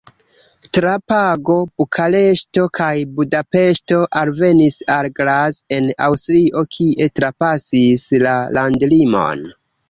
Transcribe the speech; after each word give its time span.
Tra 0.75 0.91
Prago, 1.09 1.57
Bukareŝto 1.81 2.63
kaj 2.77 2.87
Budapeŝto 3.19 3.99
alvenis 4.21 4.79
al 4.95 5.11
Graz 5.21 5.61
en 5.77 5.91
Aŭstrio, 6.07 6.65
kie 6.79 7.09
trapasis 7.21 8.09
la 8.27 8.35
landlimon. 8.61 9.47